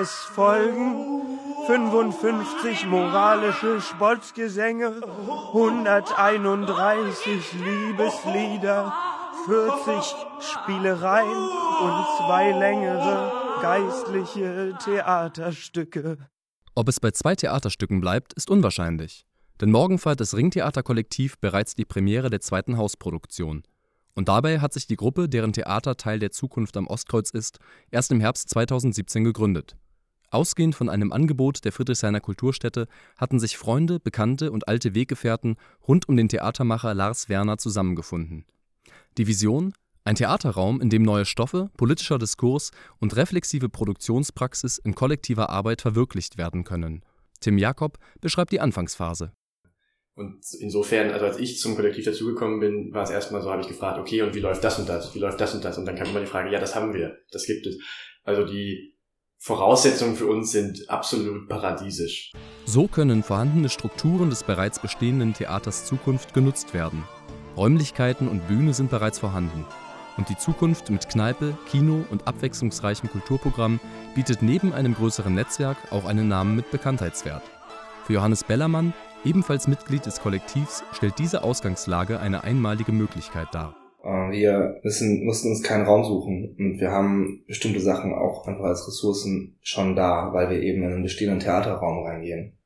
Es 0.00 0.12
folgen 0.34 1.38
55 1.66 2.86
moralische 2.86 3.82
Spottgesänge, 3.82 5.02
131 5.48 7.52
Liebeslieder, 7.52 8.94
40 9.44 10.14
Spielereien 10.40 11.26
und 11.26 12.06
zwei 12.16 12.52
längere 12.52 13.30
geistliche 13.60 14.74
Theaterstücke. 14.82 16.16
Ob 16.74 16.88
es 16.88 16.98
bei 16.98 17.10
zwei 17.10 17.34
Theaterstücken 17.34 18.00
bleibt, 18.00 18.32
ist 18.32 18.48
unwahrscheinlich. 18.48 19.26
Denn 19.60 19.70
morgen 19.70 19.98
feiert 19.98 20.20
das 20.20 20.34
Ringtheater-Kollektiv 20.34 21.38
bereits 21.40 21.74
die 21.74 21.84
Premiere 21.84 22.30
der 22.30 22.40
zweiten 22.40 22.78
Hausproduktion. 22.78 23.64
Und 24.14 24.28
dabei 24.28 24.60
hat 24.60 24.72
sich 24.72 24.86
die 24.86 24.96
Gruppe, 24.96 25.28
deren 25.28 25.52
Theater 25.52 25.98
Teil 25.98 26.20
der 26.20 26.30
Zukunft 26.30 26.78
am 26.78 26.86
Ostkreuz 26.86 27.28
ist, 27.30 27.58
erst 27.90 28.10
im 28.12 28.20
Herbst 28.20 28.48
2017 28.48 29.24
gegründet. 29.24 29.76
Ausgehend 30.30 30.76
von 30.76 30.88
einem 30.88 31.12
Angebot 31.12 31.64
der 31.64 31.72
Friedrichshainer 31.72 32.20
Kulturstätte 32.20 32.86
hatten 33.16 33.40
sich 33.40 33.56
Freunde, 33.56 33.98
Bekannte 33.98 34.52
und 34.52 34.68
alte 34.68 34.94
Weggefährten 34.94 35.56
rund 35.86 36.08
um 36.08 36.16
den 36.16 36.28
Theatermacher 36.28 36.94
Lars 36.94 37.28
Werner 37.28 37.58
zusammengefunden. 37.58 38.44
Die 39.18 39.26
Vision? 39.26 39.72
Ein 40.04 40.14
Theaterraum, 40.14 40.80
in 40.80 40.88
dem 40.88 41.02
neue 41.02 41.26
Stoffe, 41.26 41.70
politischer 41.76 42.18
Diskurs 42.18 42.70
und 43.00 43.16
reflexive 43.16 43.68
Produktionspraxis 43.68 44.78
in 44.78 44.94
kollektiver 44.94 45.50
Arbeit 45.50 45.82
verwirklicht 45.82 46.38
werden 46.38 46.64
können. 46.64 47.04
Tim 47.40 47.58
Jakob 47.58 47.98
beschreibt 48.20 48.52
die 48.52 48.60
Anfangsphase. 48.60 49.32
Und 50.14 50.40
insofern, 50.58 51.10
also 51.10 51.26
als 51.26 51.38
ich 51.38 51.58
zum 51.58 51.74
Kollektiv 51.76 52.04
dazugekommen 52.04 52.60
bin, 52.60 52.92
war 52.92 53.02
es 53.02 53.10
erstmal 53.10 53.42
so, 53.42 53.50
habe 53.50 53.62
ich 53.62 53.68
gefragt, 53.68 53.98
okay, 53.98 54.22
und 54.22 54.34
wie 54.34 54.40
läuft 54.40 54.62
das 54.62 54.78
und 54.78 54.88
das? 54.88 55.14
Wie 55.14 55.18
läuft 55.18 55.40
das 55.40 55.54
und 55.54 55.64
das? 55.64 55.76
Und 55.76 55.86
dann 55.86 55.96
kam 55.96 56.08
immer 56.08 56.20
die 56.20 56.26
Frage, 56.26 56.50
ja, 56.50 56.60
das 56.60 56.74
haben 56.74 56.94
wir, 56.94 57.18
das 57.30 57.46
gibt 57.46 57.66
es. 57.66 57.78
Also 58.22 58.44
die 58.44 58.94
Voraussetzungen 59.42 60.16
für 60.16 60.26
uns 60.26 60.52
sind 60.52 60.90
absolut 60.90 61.48
paradiesisch. 61.48 62.30
So 62.66 62.86
können 62.88 63.22
vorhandene 63.22 63.70
Strukturen 63.70 64.28
des 64.28 64.44
bereits 64.44 64.78
bestehenden 64.78 65.32
Theaters 65.32 65.86
Zukunft 65.86 66.34
genutzt 66.34 66.74
werden. 66.74 67.04
Räumlichkeiten 67.56 68.28
und 68.28 68.46
Bühne 68.48 68.74
sind 68.74 68.90
bereits 68.90 69.18
vorhanden. 69.18 69.64
Und 70.18 70.28
die 70.28 70.36
Zukunft 70.36 70.90
mit 70.90 71.08
Kneipe, 71.08 71.56
Kino 71.70 72.04
und 72.10 72.28
abwechslungsreichem 72.28 73.08
Kulturprogramm 73.08 73.80
bietet 74.14 74.42
neben 74.42 74.74
einem 74.74 74.94
größeren 74.94 75.34
Netzwerk 75.34 75.78
auch 75.90 76.04
einen 76.04 76.28
Namen 76.28 76.54
mit 76.54 76.70
Bekanntheitswert. 76.70 77.42
Für 78.04 78.12
Johannes 78.12 78.44
Bellermann, 78.44 78.92
ebenfalls 79.24 79.68
Mitglied 79.68 80.04
des 80.04 80.20
Kollektivs, 80.20 80.84
stellt 80.92 81.18
diese 81.18 81.44
Ausgangslage 81.44 82.20
eine 82.20 82.44
einmalige 82.44 82.92
Möglichkeit 82.92 83.48
dar. 83.52 83.74
Äh, 84.02 84.30
wir 84.30 84.80
müssen, 84.82 85.24
mussten 85.24 85.48
uns 85.50 85.62
keinen 85.62 85.86
Raum 85.86 86.04
suchen 86.04 86.54
und 86.58 86.80
wir 86.80 86.90
haben 86.90 87.44
bestimmte 87.46 87.80
Sachen 87.80 88.14
auch 88.14 88.46
einfach 88.46 88.64
als 88.64 88.86
Ressourcen 88.86 89.56
schon 89.62 89.96
da, 89.96 90.32
weil 90.32 90.50
wir 90.50 90.60
eben 90.60 90.82
in 90.82 90.92
einen 90.92 91.02
bestehenden 91.02 91.40
Theaterraum 91.40 92.04
reingehen. 92.04 92.56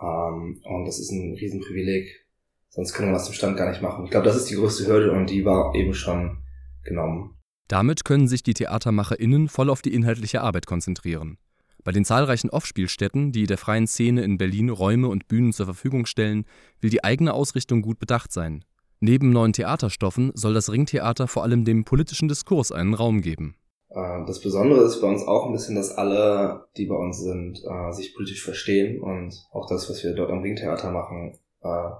Ähm, 0.00 0.60
und 0.64 0.84
das 0.86 0.98
ist 0.98 1.10
ein 1.10 1.34
Riesenprivileg. 1.34 2.24
Sonst 2.68 2.92
können 2.92 3.10
wir 3.10 3.14
das 3.14 3.28
im 3.28 3.34
Stand 3.34 3.56
gar 3.56 3.70
nicht 3.70 3.82
machen. 3.82 4.04
Ich 4.04 4.10
glaube, 4.10 4.26
das 4.26 4.36
ist 4.36 4.50
die 4.50 4.56
größte 4.56 4.86
Hürde 4.86 5.12
und 5.12 5.30
die 5.30 5.44
war 5.44 5.74
eben 5.74 5.94
schon 5.94 6.38
genommen. 6.82 7.36
Damit 7.68 8.04
können 8.04 8.28
sich 8.28 8.42
die 8.42 8.54
TheatermacherInnen 8.54 9.48
voll 9.48 9.70
auf 9.70 9.80
die 9.80 9.94
inhaltliche 9.94 10.42
Arbeit 10.42 10.66
konzentrieren. 10.66 11.38
Bei 11.84 11.92
den 11.92 12.04
zahlreichen 12.04 12.50
Off-Spielstätten, 12.50 13.30
die 13.30 13.46
der 13.46 13.58
freien 13.58 13.86
Szene 13.86 14.22
in 14.22 14.38
Berlin 14.38 14.70
Räume 14.70 15.08
und 15.08 15.28
Bühnen 15.28 15.52
zur 15.52 15.66
Verfügung 15.66 16.06
stellen, 16.06 16.46
will 16.80 16.90
die 16.90 17.04
eigene 17.04 17.32
Ausrichtung 17.34 17.82
gut 17.82 17.98
bedacht 17.98 18.32
sein. 18.32 18.64
Neben 19.06 19.32
neuen 19.32 19.52
Theaterstoffen 19.52 20.32
soll 20.34 20.54
das 20.54 20.72
Ringtheater 20.72 21.28
vor 21.28 21.42
allem 21.42 21.66
dem 21.66 21.84
politischen 21.84 22.26
Diskurs 22.26 22.72
einen 22.72 22.94
Raum 22.94 23.20
geben. 23.20 23.54
Äh, 23.90 24.24
das 24.26 24.40
Besondere 24.40 24.80
ist 24.82 25.02
bei 25.02 25.06
uns 25.06 25.22
auch 25.28 25.44
ein 25.44 25.52
bisschen, 25.52 25.74
dass 25.74 25.90
alle, 25.90 26.68
die 26.78 26.86
bei 26.86 26.94
uns 26.94 27.20
sind, 27.20 27.62
äh, 27.68 27.92
sich 27.92 28.14
politisch 28.14 28.42
verstehen 28.42 29.02
und 29.02 29.34
auch 29.52 29.68
das, 29.68 29.90
was 29.90 30.02
wir 30.02 30.14
dort 30.14 30.30
am 30.30 30.40
Ringtheater 30.40 30.90
machen, 30.90 31.36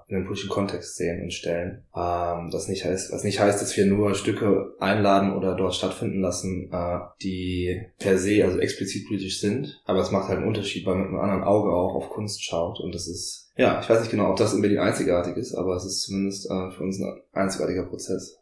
in 0.09 0.17
den 0.17 0.25
politischen 0.25 0.51
Kontext 0.51 0.97
sehen 0.97 1.23
und 1.23 1.33
stellen. 1.33 1.85
Ähm, 1.97 2.51
das 2.51 2.69
nicht 2.69 2.85
heißt, 2.85 3.13
was 3.13 3.25
nicht 3.25 3.41
heißt, 3.41 3.63
dass 3.63 3.77
wir 3.77 3.87
nur 3.87 4.15
Stücke 4.15 4.75
einladen 4.79 5.33
oder 5.33 5.55
dort 5.55 5.75
stattfinden 5.75 6.21
lassen, 6.21 6.71
die 7.23 7.81
per 7.99 8.19
se 8.19 8.45
also 8.45 8.59
explizit 8.59 9.07
politisch 9.07 9.41
sind. 9.41 9.83
Aber 9.85 10.01
es 10.01 10.11
macht 10.11 10.29
halt 10.29 10.39
einen 10.39 10.49
Unterschied, 10.49 10.87
weil 10.87 10.97
man 10.97 11.05
mit 11.05 11.13
einem 11.13 11.21
anderen 11.21 11.45
Auge 11.45 11.71
auch 11.71 11.95
auf 11.95 12.11
Kunst 12.11 12.45
schaut 12.45 12.81
und 12.81 12.95
das 12.95 13.09
ist 13.09 13.45
ja, 13.57 13.81
ich 13.81 13.89
weiß 13.89 14.01
nicht 14.01 14.11
genau, 14.11 14.31
ob 14.31 14.37
das 14.37 14.53
in 14.53 14.63
Berlin 14.63 14.81
einzigartig 14.81 15.37
ist, 15.37 15.55
aber 15.55 15.77
es 15.77 15.85
ist 15.85 16.03
zumindest 16.03 16.51
äh, 16.51 16.71
für 16.73 16.83
uns 16.83 17.01
ein 17.01 17.21
einzigartiger 17.33 17.85
Prozess. 17.85 18.41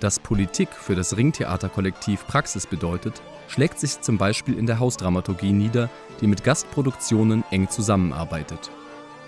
Dass 0.00 0.18
Politik 0.18 0.70
für 0.70 0.94
das 0.94 1.16
Ringtheaterkollektiv 1.16 2.26
Praxis 2.26 2.66
bedeutet, 2.66 3.20
schlägt 3.48 3.78
sich 3.78 4.00
zum 4.00 4.16
Beispiel 4.16 4.58
in 4.58 4.66
der 4.66 4.78
Hausdramaturgie 4.78 5.52
nieder, 5.52 5.90
die 6.20 6.26
mit 6.26 6.44
Gastproduktionen 6.44 7.44
eng 7.50 7.68
zusammenarbeitet. 7.68 8.70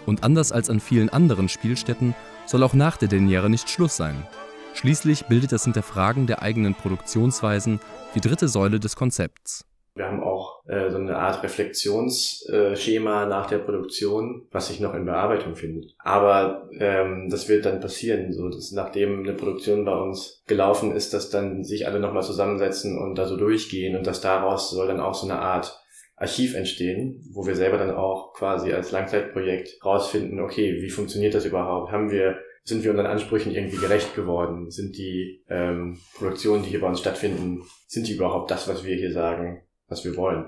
Und 0.07 0.25
anders 0.25 0.53
als 0.53 0.71
an 0.71 0.81
vielen 0.81 1.09
anderen 1.09 1.49
Spielstätten 1.49 2.15
soll 2.47 2.63
auch 2.63 2.75
nach 2.75 2.97
der 2.97 3.09
Deniere 3.09 3.51
nicht 3.51 3.69
Schluss 3.69 3.97
sein. 3.97 4.27
Schließlich 4.75 5.27
bildet 5.27 5.53
das 5.53 5.65
Hinterfragen 5.65 6.27
der 6.27 6.43
eigenen 6.43 6.75
Produktionsweisen 6.75 7.81
die 8.15 8.21
dritte 8.21 8.47
Säule 8.47 8.79
des 8.79 8.95
Konzepts. 8.95 9.65
Wir 9.97 10.07
haben 10.07 10.23
auch 10.23 10.63
äh, 10.67 10.91
so 10.91 10.99
eine 10.99 11.17
Art 11.17 11.43
Reflexionsschema 11.43 13.25
äh, 13.25 13.27
nach 13.27 13.47
der 13.47 13.59
Produktion, 13.59 14.47
was 14.53 14.69
sich 14.69 14.79
noch 14.79 14.93
in 14.93 15.07
Bearbeitung 15.07 15.57
findet. 15.57 15.95
Aber 15.99 16.69
ähm, 16.79 17.29
das 17.31 17.49
wird 17.49 17.65
dann 17.65 17.81
passieren, 17.81 18.35
so 18.35 18.51
dass 18.51 18.73
nachdem 18.73 19.21
eine 19.21 19.33
Produktion 19.33 19.87
bei 19.87 19.97
uns 19.97 20.43
gelaufen 20.47 20.93
ist, 20.93 21.15
dass 21.15 21.31
dann 21.31 21.65
sich 21.65 21.87
alle 21.87 21.99
nochmal 21.99 22.23
zusammensetzen 22.23 22.99
und 22.99 23.15
da 23.15 23.27
so 23.27 23.39
durchgehen 23.39 23.97
und 23.97 24.07
dass 24.07 24.21
daraus 24.21 24.71
soll 24.71 24.87
dann 24.87 25.01
auch 25.01 25.15
so 25.15 25.27
eine 25.27 25.39
Art 25.39 25.83
Archiv 26.17 26.55
entstehen, 26.55 27.23
wo 27.33 27.47
wir 27.47 27.55
selber 27.55 27.79
dann 27.79 27.95
auch 27.95 28.33
quasi 28.33 28.73
als 28.73 28.91
Langzeitprojekt 28.91 29.85
rausfinden, 29.85 30.41
okay, 30.41 30.81
wie 30.83 30.91
funktioniert 30.91 31.35
das 31.35 31.45
überhaupt? 31.45 31.93
Haben 31.93 32.11
wir 32.11 32.39
sind 32.65 32.83
wir 32.83 32.91
unseren 32.91 33.07
Ansprüchen 33.07 33.53
irgendwie 33.53 33.77
gerecht 33.77 34.17
geworden? 34.17 34.71
Sind 34.73 34.97
die 34.97 35.45
ähm, 35.49 36.01
Produktionen, 36.15 36.65
die 36.65 36.71
hier 36.71 36.81
bei 36.81 36.89
uns 36.89 36.99
stattfinden, 36.99 37.63
sind 37.87 38.09
die 38.09 38.15
überhaupt 38.15 38.51
das, 38.51 38.67
was 38.67 38.85
wir 38.85 38.97
hier 38.97 39.13
sagen? 39.13 39.63
was 39.89 40.05
wir 40.05 40.17
wollen. 40.17 40.47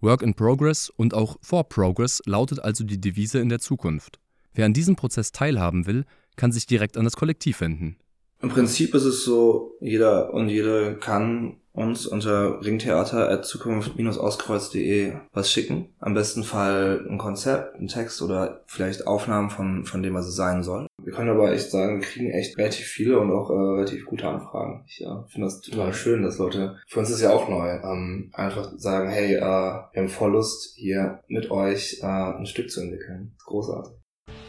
Work 0.00 0.22
in 0.22 0.34
Progress 0.34 0.90
und 0.90 1.14
auch 1.14 1.36
For 1.40 1.68
Progress 1.68 2.20
lautet 2.26 2.60
also 2.60 2.84
die 2.84 3.00
Devise 3.00 3.40
in 3.40 3.48
der 3.48 3.60
Zukunft. 3.60 4.20
Wer 4.52 4.66
an 4.66 4.72
diesem 4.72 4.96
Prozess 4.96 5.32
teilhaben 5.32 5.86
will, 5.86 6.04
kann 6.36 6.52
sich 6.52 6.66
direkt 6.66 6.96
an 6.96 7.04
das 7.04 7.16
Kollektiv 7.16 7.60
wenden. 7.60 7.96
Im 8.42 8.50
Prinzip 8.50 8.94
ist 8.94 9.04
es 9.04 9.24
so, 9.24 9.76
jeder 9.80 10.34
und 10.34 10.50
jede 10.50 10.98
kann 10.98 11.56
uns 11.76 12.06
unter 12.06 12.64
ringtheater.zukunft-auskreuz.de 12.64 15.12
was 15.32 15.52
schicken. 15.52 15.94
Am 16.00 16.14
besten 16.14 16.42
Fall 16.42 17.06
ein 17.08 17.18
Konzept, 17.18 17.78
ein 17.78 17.86
Text 17.88 18.22
oder 18.22 18.62
vielleicht 18.66 19.06
Aufnahmen 19.06 19.50
von, 19.50 19.84
von 19.84 20.02
dem, 20.02 20.14
was 20.14 20.26
es 20.26 20.36
sein 20.36 20.62
soll. 20.62 20.86
Wir 21.02 21.12
können 21.12 21.28
aber 21.30 21.52
echt 21.52 21.70
sagen, 21.70 22.00
wir 22.00 22.08
kriegen 22.08 22.30
echt 22.30 22.56
relativ 22.58 22.86
viele 22.86 23.20
und 23.20 23.30
auch 23.30 23.50
äh, 23.50 23.52
relativ 23.52 24.06
gute 24.06 24.26
Anfragen. 24.26 24.84
Ich 24.88 25.00
ja, 25.00 25.26
finde 25.28 25.46
das 25.46 25.60
total 25.60 25.92
schön, 25.94 26.22
dass 26.22 26.38
Leute, 26.38 26.78
für 26.88 27.00
uns 27.00 27.10
ist 27.10 27.20
ja 27.20 27.30
auch 27.30 27.48
neu, 27.48 27.68
ähm, 27.68 28.30
einfach 28.32 28.72
sagen, 28.76 29.08
hey, 29.08 29.34
äh, 29.34 29.40
wir 29.40 29.90
haben 29.94 30.08
voll 30.08 30.32
Lust, 30.32 30.74
hier 30.76 31.20
mit 31.28 31.50
euch 31.50 32.00
äh, 32.02 32.06
ein 32.06 32.46
Stück 32.46 32.70
zu 32.70 32.80
entwickeln. 32.80 33.36
Großartig. 33.44 33.92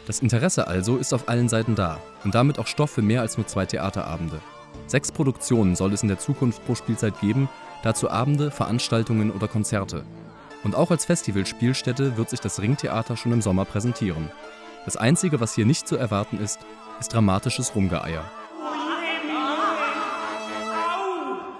Das 0.06 0.20
Interesse 0.20 0.66
also 0.66 0.96
ist 0.96 1.12
auf 1.12 1.28
allen 1.28 1.50
Seiten 1.50 1.74
da 1.74 2.00
und 2.24 2.34
damit 2.34 2.58
auch 2.58 2.66
Stoff 2.66 2.90
für 2.90 3.02
mehr 3.02 3.20
als 3.20 3.36
nur 3.36 3.46
zwei 3.46 3.66
Theaterabende. 3.66 4.40
Sechs 4.86 5.12
Produktionen 5.12 5.76
soll 5.76 5.92
es 5.92 6.02
in 6.02 6.08
der 6.08 6.18
Zukunft 6.18 6.64
pro 6.66 6.74
Spielzeit 6.74 7.20
geben, 7.20 7.48
dazu 7.82 8.10
Abende, 8.10 8.50
Veranstaltungen 8.50 9.30
oder 9.30 9.48
Konzerte. 9.48 10.04
Und 10.64 10.74
auch 10.74 10.90
als 10.90 11.04
Festivalspielstätte 11.04 12.16
wird 12.16 12.30
sich 12.30 12.40
das 12.40 12.60
Ringtheater 12.60 13.16
schon 13.16 13.32
im 13.32 13.42
Sommer 13.42 13.64
präsentieren. 13.64 14.30
Das 14.84 14.96
Einzige, 14.96 15.40
was 15.40 15.54
hier 15.54 15.66
nicht 15.66 15.86
zu 15.86 15.96
erwarten 15.96 16.38
ist, 16.38 16.58
ist 17.00 17.12
dramatisches 17.12 17.74
Rumgeeier. 17.74 18.24